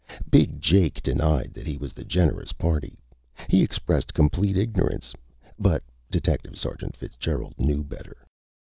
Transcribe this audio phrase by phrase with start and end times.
[0.31, 2.97] Big Jake denied that he was the generous party.
[3.47, 5.13] He expressed complete ignorance.
[5.59, 8.17] But Detective Sergeant Fitzgerald knew better.